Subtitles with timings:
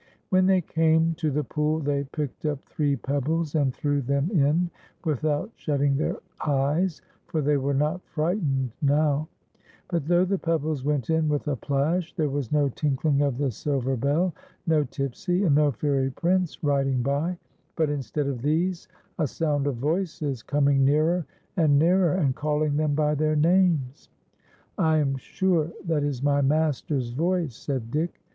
[0.29, 4.71] When they came to the pool they picked up three pebbles, and threw them in
[5.05, 9.27] without shutting their eyes, for they were not friL; htcned now;
[9.89, 13.51] but though the pebbles went in with a plash, there was no tinkling of the
[13.51, 14.33] silver bell,
[14.65, 17.37] no Tipsy, and no Fairy Prince riding by;
[17.75, 18.87] but instead of these,
[19.19, 21.27] a sound of voices, coming nearer
[21.57, 24.09] and nearer, and calling them by tlieir names."
[24.79, 28.19] I am sure that is my master's voice," said Dick.